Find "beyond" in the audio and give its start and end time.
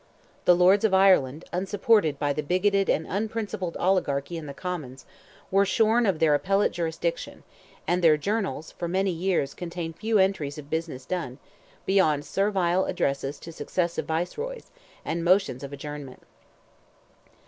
11.85-12.25